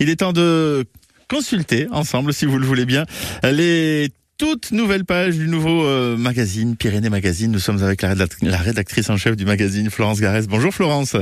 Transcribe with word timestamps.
Il 0.00 0.10
est 0.10 0.16
temps 0.16 0.32
de 0.32 0.84
consulter 1.28 1.86
ensemble, 1.92 2.32
si 2.32 2.46
vous 2.46 2.58
le 2.58 2.66
voulez 2.66 2.86
bien, 2.86 3.04
les 3.44 4.08
toutes 4.40 4.72
nouvelles 4.72 5.04
pages 5.04 5.36
du 5.36 5.48
nouveau 5.48 5.84
euh, 5.84 6.16
magazine, 6.16 6.74
Pyrénées 6.74 7.10
Magazine. 7.10 7.50
Nous 7.52 7.58
sommes 7.58 7.82
avec 7.82 8.00
la, 8.00 8.14
rédactrice 8.56 9.10
en 9.10 9.18
chef 9.18 9.36
du 9.36 9.44
magazine, 9.44 9.90
Florence 9.90 10.18
Garès. 10.18 10.46
Bonjour 10.46 10.72
Florence. 10.72 11.14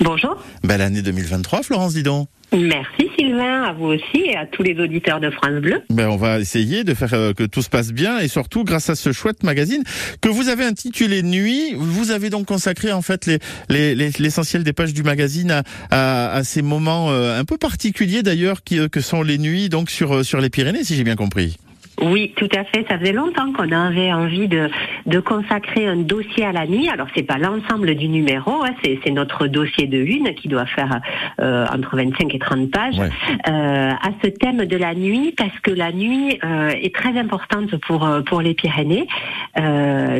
Bonjour. 0.00 0.42
Belle 0.64 0.80
année 0.80 1.02
2023, 1.02 1.62
Florence, 1.62 1.92
dis 1.92 2.02
donc. 2.02 2.28
Merci 2.52 3.08
Sylvain, 3.16 3.62
à 3.62 3.72
vous 3.72 3.86
aussi 3.86 4.22
et 4.24 4.36
à 4.36 4.46
tous 4.46 4.62
les 4.62 4.80
auditeurs 4.80 5.20
de 5.20 5.30
France 5.30 5.60
Bleu. 5.60 5.82
Ben, 5.90 6.08
on 6.08 6.16
va 6.16 6.40
essayer 6.40 6.82
de 6.82 6.94
faire 6.94 7.14
euh, 7.14 7.32
que 7.32 7.44
tout 7.44 7.62
se 7.62 7.68
passe 7.68 7.92
bien 7.92 8.18
et 8.18 8.26
surtout 8.26 8.64
grâce 8.64 8.90
à 8.90 8.96
ce 8.96 9.12
chouette 9.12 9.44
magazine 9.44 9.84
que 10.20 10.28
vous 10.28 10.48
avez 10.48 10.64
intitulé 10.64 11.22
Nuit. 11.22 11.74
Vous 11.76 12.10
avez 12.10 12.30
donc 12.30 12.46
consacré 12.46 12.92
en 12.92 13.02
fait 13.02 13.30
l'essentiel 13.68 14.62
les, 14.62 14.64
des 14.64 14.72
pages 14.72 14.94
du 14.94 15.02
magazine 15.02 15.62
à, 15.90 16.32
à, 16.32 16.42
ces 16.42 16.62
moments 16.62 17.10
euh, 17.10 17.38
un 17.38 17.44
peu 17.44 17.56
particuliers 17.56 18.22
d'ailleurs 18.22 18.64
qui, 18.64 18.88
que 18.88 19.00
sont 19.00 19.22
les 19.22 19.38
nuits 19.38 19.68
donc 19.68 19.90
sur, 19.90 20.24
sur 20.24 20.40
les 20.40 20.50
Pyrénées 20.50 20.82
si 20.82 20.96
j'ai 20.96 21.04
bien 21.04 21.16
compris. 21.16 21.56
Oui, 22.00 22.32
tout 22.36 22.48
à 22.54 22.64
fait. 22.64 22.86
Ça 22.88 22.98
faisait 22.98 23.12
longtemps 23.12 23.52
qu'on 23.52 23.70
avait 23.72 24.12
envie 24.12 24.48
de, 24.48 24.70
de 25.06 25.20
consacrer 25.20 25.86
un 25.86 25.96
dossier 25.96 26.44
à 26.44 26.52
la 26.52 26.66
nuit. 26.66 26.88
Alors 26.88 27.06
c'est 27.14 27.22
pas 27.22 27.38
l'ensemble 27.38 27.94
du 27.94 28.08
numéro, 28.08 28.62
hein, 28.64 28.74
c'est 28.82 29.10
notre 29.10 29.46
dossier 29.46 29.86
de 29.86 29.98
une 29.98 30.34
qui 30.34 30.48
doit 30.48 30.66
faire 30.66 31.00
euh, 31.40 31.66
entre 31.72 31.96
25 31.96 32.34
et 32.34 32.38
30 32.38 32.70
pages 32.70 32.98
euh, 33.00 33.90
à 33.90 34.10
ce 34.22 34.28
thème 34.28 34.64
de 34.66 34.76
la 34.76 34.94
nuit 34.94 35.34
parce 35.36 35.58
que 35.62 35.70
la 35.70 35.92
nuit 35.92 36.38
euh, 36.44 36.70
est 36.70 36.94
très 36.94 37.18
importante 37.18 37.76
pour 37.76 38.08
pour 38.26 38.40
les 38.40 38.54
Pyrénées 38.54 39.06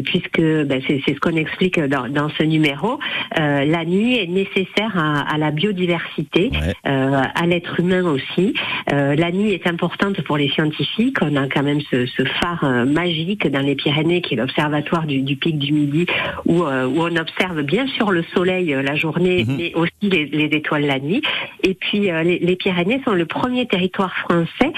puisque 0.04 0.40
ben, 0.40 0.80
c'est 0.86 1.02
ce 1.06 1.20
qu'on 1.20 1.36
explique 1.36 1.78
dans, 1.80 2.08
dans, 2.08 2.28
ce 2.30 2.42
numéro. 2.42 2.98
la 3.36 3.84
nuit 3.84 4.16
est 4.16 4.26
nécessaire 4.26 4.96
à, 4.96 5.20
à 5.20 5.38
la 5.38 5.50
biodiversité, 5.50 6.50
à 6.84 7.46
l'être 7.46 7.80
humain 7.80 8.04
aussi. 8.04 8.54
la 8.88 9.30
nuit 9.30 9.52
est 9.52 9.66
importante 9.66 10.20
pour 10.22 10.36
les 10.36 10.48
scientifiques. 10.50 11.18
On 11.22 11.36
a 11.36 11.48
quand 11.48 11.62
même 11.62 11.80
ce, 11.90 12.06
phare 12.40 12.64
euh, 12.64 12.84
magique 12.84 13.46
dans 13.48 13.60
les 13.60 13.74
Pyrénées 13.74 14.20
qui 14.20 14.34
est 14.34 14.36
l'observatoire 14.36 15.06
du, 15.06 15.36
pic 15.36 15.58
du 15.58 15.72
Midi 15.72 16.06
où, 16.46 16.62
euh, 16.62 16.86
où 16.86 17.02
on 17.02 17.16
observe 17.16 17.62
bien 17.62 17.86
sûr 17.88 18.10
le 18.10 18.22
soleil 18.34 18.74
euh, 18.74 18.82
la 18.82 18.96
journée 18.96 19.44
mhm. 19.44 19.56
mais 19.56 19.74
aussi 19.74 19.92
les, 20.02 20.50
étoiles 20.52 20.86
la 20.86 20.98
nuit. 20.98 21.22
Et 21.62 21.74
puis 21.74 22.10
les, 22.24 22.56
Pyrénées 22.56 23.00
sont 23.04 23.12
le 23.12 23.26
premier 23.26 23.66
territoire 23.66 24.14
français 24.16 24.72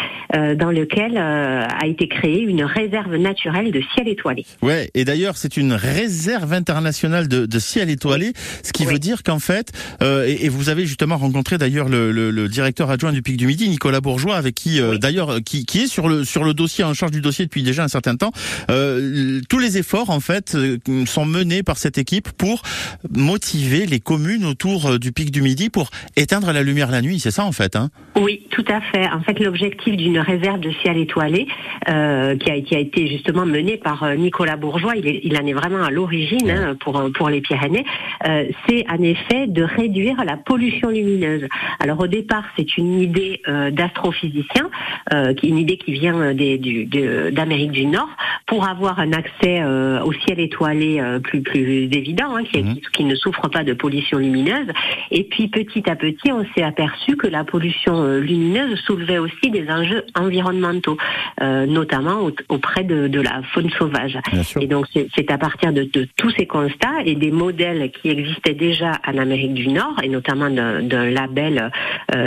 dans 0.56 0.70
lequel 0.70 1.17
a 1.17 1.86
été 1.86 2.08
créée 2.08 2.42
une 2.42 2.64
réserve 2.64 3.17
naturelle 3.17 3.70
de 3.70 3.83
ciel 3.95 4.08
étoilé. 4.08 4.42
Ouais, 4.62 4.91
et 4.95 5.05
d'ailleurs 5.05 5.37
c'est 5.37 5.57
une 5.57 5.73
réserve 5.73 6.53
internationale 6.53 7.29
de, 7.29 7.59
ciel 7.59 7.91
étoilé, 7.91 8.33
ce 8.62 8.73
qui 8.73 8.85
veut 8.85 8.98
dire 8.98 9.23
qu'en 9.23 9.39
fait, 9.39 9.73
et, 10.03 10.48
vous 10.48 10.69
avez 10.69 10.87
justement 10.87 11.17
rencontré 11.17 11.59
d'ailleurs 11.59 11.89
le, 11.89 12.48
directeur 12.48 12.91
adjoint 12.91 13.13
du 13.13 13.23
Pic 13.23 13.37
du 13.37 13.47
Midi, 13.47 13.69
Nicolas 13.69 14.01
Bourgeois, 14.01 14.37
avec 14.37 14.55
qui 14.55 14.81
d'ailleurs 15.01 15.39
qui, 15.45 15.65
qui 15.65 15.83
est 15.83 15.87
sur 15.87 16.09
le 16.09 16.25
sur 16.25 16.45
le 16.45 16.55
dossier 16.55 16.85
en 16.85 16.95
charge 16.95 17.13
du 17.13 17.20
dossier 17.20 17.45
depuis 17.45 17.63
déjà 17.63 17.85
un 17.85 17.89
certain 17.89 18.17
temps. 18.17 18.33
Euh, 18.70 19.41
tous 19.48 19.59
les 19.59 19.79
efforts, 19.79 20.11
en 20.11 20.20
fait, 20.20 20.55
euh, 20.55 20.79
sont 21.07 21.27
menés 21.27 21.63
par 21.63 21.77
cette 21.77 21.98
équipe 21.98 22.31
pour 22.33 22.63
motiver 23.11 23.87
les 23.87 24.01
communes 24.01 24.45
autour 24.45 24.87
euh, 24.87 24.98
du 24.98 25.13
pic 25.13 25.31
du 25.31 25.43
Midi 25.43 25.70
pour 25.70 25.91
éteindre 26.17 26.53
la 26.53 26.63
lumière 26.63 26.91
la 26.91 27.03
nuit. 27.03 27.20
C'est 27.20 27.31
ça, 27.31 27.45
en 27.45 27.53
fait. 27.53 27.77
Hein? 27.77 27.91
Oui, 28.17 28.47
tout 28.51 28.65
à 28.69 28.81
fait. 28.81 29.09
En 29.11 29.20
fait, 29.23 29.39
l'objectif 29.41 29.97
d'une 29.97 30.19
réserve 30.19 30.61
de 30.61 30.70
ciel 30.83 30.97
étoilé, 30.98 31.47
euh, 31.89 32.37
qui, 32.37 32.51
a, 32.51 32.61
qui 32.61 32.75
a 32.75 32.79
été 32.79 33.09
justement 33.09 33.47
menée 33.47 33.77
par 33.77 34.05
Nicolas 34.17 34.31
Bourgeois, 34.56 34.97
il, 34.97 35.20
il 35.22 35.36
en 35.36 35.47
est 35.47 35.52
vraiment 35.52 35.83
à 35.83 35.91
l'origine 35.91 36.50
hein, 36.50 36.77
pour 36.78 37.02
pour 37.14 37.28
les 37.28 37.41
Pyrénées, 37.41 37.84
euh, 38.27 38.44
c'est 38.66 38.84
en 38.91 39.02
effet 39.02 39.47
de 39.47 39.62
réduire 39.62 40.24
la 40.24 40.36
pollution 40.36 40.89
lumineuse. 40.89 41.47
Alors 41.80 42.00
au 42.00 42.06
départ, 42.06 42.44
c'est 42.56 42.77
une 42.77 43.00
idée 43.00 43.41
euh, 43.48 43.70
d'astrophysicien, 43.70 44.70
euh, 45.12 45.34
une 45.42 45.58
idée 45.58 45.77
qui 45.77 45.92
vient 45.92 46.34
du, 46.34 46.86
d'Amérique 47.33 47.72
du 47.72 47.86
Nord 47.86 48.08
pour 48.47 48.69
avoir 48.69 48.98
un 49.00 49.12
accès 49.12 49.62
euh, 49.62 50.02
au 50.02 50.12
ciel 50.12 50.41
étoilé 50.41 51.01
euh, 51.01 51.20
plus 51.20 51.42
plus 51.42 51.84
évident, 51.84 52.36
hein, 52.36 52.45
qui, 52.45 52.62
mhm. 52.62 52.77
qui, 52.92 53.05
ne 53.05 53.14
souffre 53.14 53.48
pas 53.48 53.64
de 53.64 53.73
pollution 53.73 54.18
lumineuse. 54.18 54.68
Et 55.11 55.24
puis 55.24 55.48
petit 55.48 55.89
à 55.89 55.96
petit, 55.96 56.30
on 56.33 56.45
s'est 56.55 56.62
aperçu 56.62 57.17
que 57.17 57.27
la 57.27 57.45
pollution 57.45 58.02
euh, 58.02 58.20
lumineuse 58.20 58.78
soulevait 58.80 59.18
aussi 59.18 59.51
des 59.51 59.68
enjeux 59.70 60.05
environnementaux, 60.14 60.96
notamment 61.40 62.28
auprès 62.48 62.84
de, 62.84 63.08
de, 63.08 63.20
la 63.20 63.42
faune 63.55 63.70
sauvage. 63.70 64.18
Et 64.60 64.66
donc 64.66 64.86
c'est 64.92 65.30
à 65.30 65.38
partir 65.38 65.72
de, 65.72 65.84
de, 65.84 66.08
tous 66.16 66.30
ces 66.36 66.46
constats 66.46 67.02
et 67.05 67.14
des 67.14 67.30
modèles 67.30 67.90
qui 67.90 68.10
existaient 68.10 68.55
déjà 68.55 69.00
en 69.06 69.18
Amérique 69.18 69.55
du 69.55 69.68
Nord, 69.68 69.94
et 70.02 70.08
notamment 70.08 70.50
d'un 70.50 71.10
label 71.10 71.70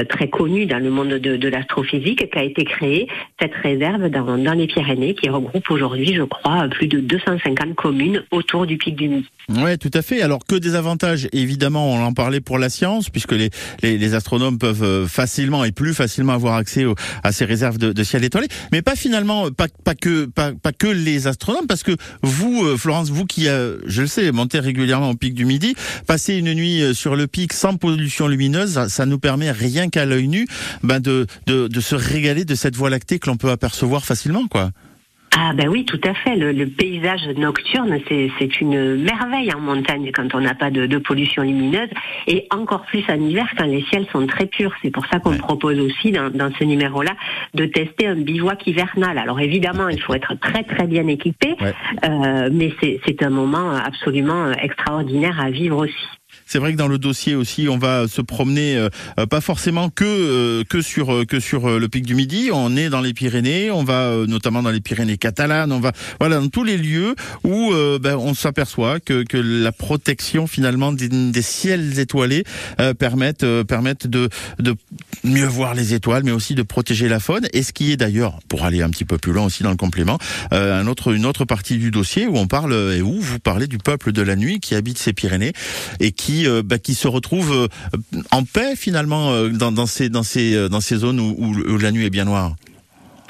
très 0.10 0.30
connu 0.30 0.66
dans 0.66 0.80
le 0.80 0.90
monde 0.90 1.10
de, 1.10 1.38
de 1.38 1.48
l'astrophysique, 1.48 2.30
qu'a 2.30 2.44
été 2.44 2.64
créée 2.64 3.08
cette 3.40 3.54
réserve 3.56 4.10
dans, 4.10 4.38
dans 4.38 4.54
les 4.54 4.68
Pyrénées, 4.68 5.16
qui 5.16 5.30
regroupe 5.30 5.70
aujourd'hui, 5.70 6.14
je 6.14 6.24
crois, 6.24 6.68
plus 6.70 6.88
de 6.88 7.00
250 7.00 7.76
communes 7.76 8.24
autour 8.32 8.66
du 8.66 8.78
pic 8.78 8.96
du 8.96 9.10
Midi. 9.10 9.28
Oui, 9.50 9.78
tout 9.78 9.92
à 9.94 10.02
fait. 10.02 10.22
Alors 10.22 10.46
que 10.46 10.56
des 10.56 10.76
avantages, 10.76 11.28
évidemment, 11.32 11.92
on 11.94 12.04
en 12.04 12.14
parlait 12.14 12.42
pour 12.42 12.58
la 12.58 12.70
science, 12.70 13.10
puisque 13.10 13.34
les, 13.34 13.50
les, 13.84 14.14
astronomes 14.16 14.58
peuvent 14.58 14.84
euh, 14.84 15.08
facilement 15.08 15.64
et 15.64 15.72
plus 15.72 15.94
facilement 15.94 16.34
avoir 16.34 16.56
accès 16.56 16.86
à 17.24 17.32
ces 17.32 17.46
réserves 17.46 17.78
de, 17.78 18.04
ciel 18.04 18.24
étoilé, 18.24 18.48
mais 18.72 18.82
pas 18.82 18.96
finalement, 18.96 19.50
pas, 19.52 19.68
pas 19.84 19.96
que 19.96 20.26
pas, 20.26 20.52
pas, 20.54 20.72
que 20.72 20.88
les 20.88 21.28
astronomes, 21.28 21.68
parce 21.68 21.84
que 21.84 21.85
vous, 22.22 22.66
euh, 22.66 22.78
Florence, 22.78 23.10
vous 23.10 23.26
qui, 23.26 23.48
euh, 23.48 23.78
je 23.86 24.02
le 24.02 24.08
sais, 24.08 24.32
montez 24.32 24.60
régulièrement 24.60 25.12
au 25.12 25.16
pic 25.16 25.34
du 25.34 25.46
Midi, 25.46 25.76
passer 26.08 26.36
une 26.36 26.54
nuit 26.54 26.94
sur 26.94 27.16
le 27.16 27.28
pic 27.28 27.54
sans 27.54 27.76
pollution 27.76 28.28
lumineuse, 28.28 28.88
ça, 28.88 29.06
nous 29.06 29.20
permet 29.20 29.52
rien 29.52 29.90
qu'à 29.90 30.06
l'œil 30.06 30.28
nu, 30.28 30.48
ben 30.84 31.00
de, 31.00 31.28
de, 31.48 31.68
de 31.68 31.80
se 31.82 31.96
régaler 31.96 32.46
de 32.46 32.56
cette 32.56 32.76
voie 32.76 32.90
lactée 32.90 33.20
que 33.20 33.30
l'on 33.30 33.38
peut 33.38 33.52
apercevoir 33.52 34.04
facilement, 34.04 34.48
quoi. 34.48 34.72
Ah 35.38 35.52
ben 35.54 35.68
oui, 35.68 35.84
tout 35.84 36.00
à 36.06 36.14
fait. 36.14 36.38
Le, 36.38 36.66
paysage 36.66 37.28
nocturne, 37.36 38.00
c'est 38.08 38.62
une 38.62 38.96
merveille 38.96 39.54
en 39.54 39.60
montagne 39.60 40.12
quand 40.14 40.34
on 40.34 40.40
n'a 40.40 40.56
pas 40.56 40.72
de, 40.72 40.98
pollution 40.98 41.44
lumineuse, 41.44 41.90
et 42.26 42.48
encore 42.52 42.84
plus 42.84 43.04
en 43.10 43.20
hiver 43.20 43.46
quand 43.58 43.66
les 43.66 43.84
ciels 43.90 44.08
sont 44.14 44.26
très 44.28 44.46
purs. 44.46 44.74
C'est 44.82 44.92
pour 44.92 45.06
ça 45.08 45.20
qu'on 45.20 45.38
propose 45.38 45.78
aussi 45.80 46.12
dans, 46.12 46.52
ce 46.58 46.64
numéro-là 46.64 47.12
de 47.54 47.66
tester 47.66 48.08
un 48.08 48.16
bivouac 48.16 48.66
hivernal. 48.66 49.18
Alors 49.18 49.42
évidemment, 49.42 49.90
il 49.90 50.02
faut 50.02 50.14
être 50.14 50.36
très 50.40 50.64
très 50.64 50.88
bien 50.88 51.06
équipé, 51.08 51.56
euh, 51.62 52.50
mais 52.52 52.74
c'est 52.82 53.22
un 53.22 53.30
moment 53.30 53.72
absolument 53.72 54.52
extraordinaire 54.52 55.40
à 55.42 55.50
vivre 55.50 55.84
aussi. 55.84 56.15
C'est 56.48 56.60
vrai 56.60 56.74
que 56.74 56.78
dans 56.78 56.88
le 56.88 57.00
dossier 57.00 57.34
aussi, 57.34 57.68
on 57.68 57.80
va 57.80 58.08
se 58.08 58.22
promener 58.22 58.78
euh, 58.78 58.90
euh, 59.20 59.26
pas 59.26 59.42
forcément 59.42 59.90
que 59.90 60.06
euh, 60.06 60.64
que 60.64 60.82
sur 60.82 61.26
que 61.28 61.40
sur 61.40 61.80
le 61.80 61.90
pic 61.90 62.06
du 62.06 62.14
Midi. 62.14 62.50
On 62.54 62.78
est 62.78 62.90
dans 62.90 63.02
les 63.02 63.14
Pyrénées, 63.14 63.72
on 63.72 63.84
va 63.84 64.16
notamment 64.28 64.62
dans 64.62 64.70
les 64.70 64.80
Pyrénées 64.80 65.18
catalanes, 65.18 65.72
on 65.72 65.80
va 65.80 65.92
voilà 66.20 66.40
dans 66.40 66.48
tous 66.48 66.64
les 66.64 66.78
lieux 66.78 67.16
où 67.44 67.74
ben, 68.00 68.16
on 68.16 68.34
s'aperçoit 68.34 69.00
que, 69.00 69.24
que 69.24 69.38
la 69.38 69.72
protection 69.72 70.48
finalement 70.48 70.92
des, 70.92 71.10
des 71.10 71.42
ciels 71.42 72.00
étoilés 72.00 72.44
permettent 73.00 73.46
permettent 73.64 74.08
de 74.08 74.30
de 74.60 74.76
mieux 75.24 75.46
voir 75.46 75.74
les 75.74 75.94
étoiles, 75.94 76.24
mais 76.24 76.32
aussi 76.32 76.54
de 76.54 76.62
protéger 76.62 77.10
la 77.10 77.20
faune. 77.20 77.48
Et 77.54 77.64
ce 77.64 77.74
qui 77.74 77.92
est 77.92 77.98
d'ailleurs, 77.98 78.40
pour 78.48 78.64
aller 78.66 78.82
un 78.82 78.90
petit 78.90 79.06
peu 79.06 79.18
plus 79.18 79.34
loin 79.34 79.46
aussi 79.46 79.64
dans 79.64 79.72
le 79.72 79.78
complément, 79.78 80.20
un 80.52 80.88
autre 80.88 81.14
une 81.14 81.26
autre 81.26 81.46
partie 81.46 81.78
du 81.78 81.92
dossier 81.92 82.28
où 82.28 82.38
on 82.38 82.48
parle 82.48 82.74
et 82.96 83.02
où 83.02 83.20
vous 83.20 83.40
parlez 83.40 83.68
du 83.68 83.78
peuple 83.78 84.12
de 84.12 84.22
la 84.22 84.36
nuit 84.36 84.60
qui 84.60 84.76
habite 84.76 84.98
ces 84.98 85.14
Pyrénées 85.14 85.54
et 86.00 86.12
qui 86.12 86.35
euh, 86.44 86.62
bah, 86.64 86.78
qui 86.80 86.96
se 86.96 87.08
retrouvent 87.08 87.54
euh, 87.54 87.68
en 88.32 88.44
paix 88.44 88.76
finalement 88.76 89.32
euh, 89.32 89.50
dans, 89.50 89.86
ces 89.86 90.10
dans 90.10 90.24
ces 90.24 90.70
dans 90.70 90.82
ces 90.82 90.98
zones 90.98 91.20
où 91.20 91.78
la 91.78 91.92
nuit 91.92 92.06
est 92.06 92.10
bien 92.10 92.26
noire. 92.26 92.56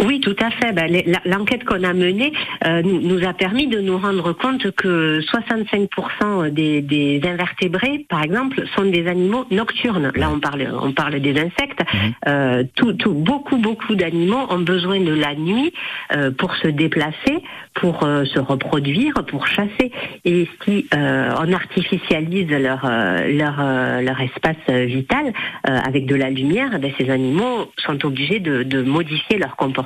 Oui, 0.03 0.19
tout 0.19 0.35
à 0.41 0.49
fait. 0.51 0.73
Ben, 0.73 0.91
l'enquête 1.25 1.63
qu'on 1.63 1.83
a 1.83 1.93
menée 1.93 2.33
euh, 2.65 2.81
nous 2.83 3.25
a 3.25 3.33
permis 3.33 3.67
de 3.67 3.79
nous 3.79 3.97
rendre 3.97 4.33
compte 4.33 4.71
que 4.71 5.21
65% 5.21 6.49
des, 6.49 6.81
des, 6.81 7.21
invertébrés, 7.23 8.05
par 8.09 8.21
exemple, 8.21 8.63
sont 8.75 8.85
des 8.85 9.07
animaux 9.07 9.45
nocturnes. 9.51 10.11
Là, 10.15 10.29
on 10.29 10.39
parle, 10.39 10.67
on 10.81 10.91
parle 10.91 11.19
des 11.21 11.39
insectes. 11.39 11.81
Mhm. 11.93 12.13
Euh, 12.27 12.63
tout, 12.75 12.93
tout, 12.93 13.13
beaucoup, 13.13 13.57
beaucoup 13.57 13.95
d'animaux 13.95 14.45
ont 14.49 14.59
besoin 14.59 14.99
de 14.99 15.13
la 15.13 15.33
nuit 15.33 15.71
euh, 16.11 16.31
pour 16.31 16.55
se 16.57 16.67
déplacer, 16.67 17.41
pour 17.73 18.03
euh, 18.03 18.25
se 18.25 18.39
reproduire, 18.39 19.13
pour 19.27 19.47
chasser. 19.47 19.91
Et 20.25 20.49
si 20.65 20.87
euh, 20.93 21.31
on 21.39 21.53
artificialise 21.53 22.49
leur 22.49 22.85
leur 22.85 23.55
leur 24.01 24.21
espace 24.21 24.57
vital 24.67 25.33
avec 25.63 26.05
de 26.05 26.15
la 26.15 26.29
lumière, 26.29 26.79
ben, 26.79 26.91
ces 26.97 27.09
animaux 27.09 27.71
sont 27.77 28.05
obligés 28.05 28.39
de, 28.39 28.63
de 28.63 28.81
modifier 28.81 29.37
leur 29.37 29.55
comportement 29.55 29.84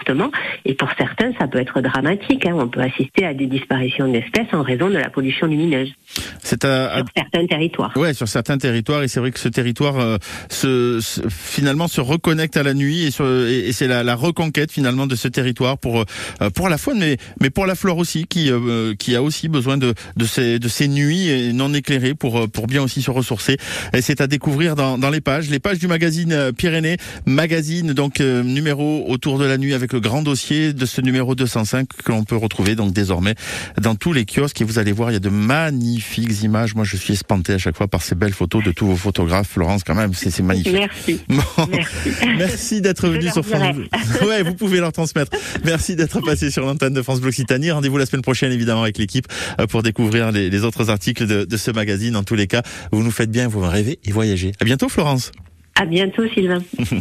Et 0.66 0.74
pour 0.76 0.90
certains, 0.98 1.34
ça 1.40 1.48
peut 1.48 1.60
être 1.60 1.82
dramatique. 1.82 2.46
Hein. 2.46 2.56
On 2.58 2.68
peut 2.68 2.82
assister 2.82 3.26
à 3.26 3.34
des 3.34 3.48
disparitions 3.48 4.08
d'espèces 4.08 4.54
en 4.54 4.62
raison 4.62 4.90
de 4.90 4.98
la 4.98 5.10
pollution 5.10 5.48
lumineuse. 5.48 5.94
C'est 6.44 6.66
à, 6.66 6.98
sur 6.98 7.06
certains 7.16 7.48
territoires. 7.48 7.92
Ouais, 7.96 8.14
sur 8.14 8.28
certains 8.28 8.58
territoires. 8.58 9.04
Et 9.04 9.08
c'est 9.08 9.20
vrai 9.20 9.32
que 9.32 9.40
ce 9.40 9.50
territoire 9.50 10.00
euh, 10.00 10.18
se, 10.50 11.00
finalement 11.30 11.88
se 11.88 12.02
reconnecte 12.02 12.58
à 12.58 12.64
la 12.64 12.74
nuit 12.74 13.04
et, 13.04 13.68
et, 13.68 13.74
c'est 13.74 13.88
la, 13.88 14.04
la, 14.04 14.16
reconquête 14.16 14.72
finalement 14.72 15.08
de 15.08 15.16
ce 15.16 15.28
territoire 15.28 15.78
pour 15.78 16.02
euh, 16.42 16.50
pour 16.50 16.70
la 16.70 16.78
faune, 16.78 17.00
mais 17.00 17.18
mais 17.40 17.50
pour 17.50 17.66
la 17.66 17.76
flore 17.76 17.98
aussi, 17.98 18.26
qui 18.26 18.52
euh, 18.52 18.96
qui 18.96 19.16
a 19.16 19.24
aussi 19.24 19.48
besoin 19.48 19.78
de 19.78 19.94
de 20.16 20.26
ces 20.26 20.60
de 20.60 20.68
ces 20.68 20.88
nuits 20.88 21.54
non 21.54 21.74
éclairées 21.74 22.16
pour 22.16 22.50
pour 22.50 22.68
bien 22.68 22.82
aussi 22.82 23.02
se 23.02 23.12
ressourcer. 23.12 23.58
Et 23.94 24.02
c'est 24.02 24.22
à 24.22 24.28
découvrir 24.28 24.76
dans, 24.76 24.98
dans 24.98 25.10
les 25.10 25.22
pages, 25.22 25.50
les 25.50 25.60
pages 25.60 25.80
du 25.80 25.88
magazine 25.88 26.52
Pyrénées, 26.58 26.98
magazine 27.26 27.94
donc 27.94 28.20
numéro 28.20 29.06
autour 29.08 29.40
de 29.40 29.46
la 29.46 29.58
nuit 29.58 29.74
avec 29.74 29.94
le 29.94 30.00
grand 30.00 30.22
dossier 30.22 30.74
de 30.74 30.86
ce 30.86 31.02
numéro 31.02 31.36
205 31.36 31.88
que 32.04 32.12
l'on 32.12 32.24
peut 32.24 32.36
retrouver 32.36 32.76
donc 32.76 32.94
désormais 32.94 33.36
dans 33.80 33.96
tous 33.96 34.14
les 34.14 34.26
kiosques. 34.26 34.62
Et 34.62 34.64
vous 34.64 34.80
allez 34.80 34.92
voir, 34.92 35.12
il 35.12 35.14
y 35.14 35.18
a 35.18 35.20
de 35.20 35.30
magnifiques 35.30 36.29
images. 36.44 36.76
Moi, 36.76 36.84
je 36.86 36.98
suis 36.98 37.14
espanté 37.14 37.54
à 37.54 37.58
chaque 37.58 37.78
fois 37.78 37.88
par 37.88 38.02
ces 38.02 38.16
belles 38.16 38.34
photos 38.34 38.64
de 38.64 38.72
tous 38.72 38.86
vos 38.88 38.96
photographes, 38.96 39.50
Florence. 39.50 39.84
Quand 39.84 39.96
même, 39.96 40.14
c'est 40.14 40.38
magnifique. 40.42 40.74
Merci. 40.74 41.22
Merci, 41.30 42.10
Merci 42.38 42.82
d'être 42.82 43.08
venu 43.10 43.30
sur 43.30 43.46
France. 43.46 43.76
Ouais, 44.28 44.44
vous 44.44 44.54
pouvez 44.56 44.80
leur 44.80 44.92
transmettre. 44.92 45.32
Merci 45.66 45.96
d'être 45.96 46.22
passé 46.22 46.52
sur 46.52 46.66
l'antenne 46.66 46.94
de 46.94 47.02
France 47.02 47.22
Bleu 47.22 47.30
Occitanie. 47.30 47.72
Rendez-vous 47.72 47.98
la 47.98 48.06
semaine 48.06 48.22
prochaine, 48.22 48.52
évidemment, 48.52 48.84
avec 48.84 48.98
l'équipe 48.98 49.28
euh, 49.60 49.68
pour 49.68 49.84
découvrir 49.84 50.32
les, 50.32 50.50
les 50.50 50.64
autres 50.64 50.90
articles 50.90 51.26
de, 51.26 51.46
de 51.46 51.58
ce 51.58 51.72
magazine. 51.72 52.16
En 52.16 52.24
tous 52.24 52.36
les 52.36 52.48
cas, 52.48 52.64
vous 52.92 53.04
nous 53.04 53.12
faites 53.12 53.32
bien, 53.32 53.48
vous 53.48 53.62
rêvez 53.62 54.00
et 54.04 54.12
voyagez. 54.12 54.52
À 54.60 54.66
bientôt, 54.66 54.90
Florence. 54.90 55.32
À 55.76 55.86
bientôt, 55.86 56.24
Sylvain. 56.34 56.62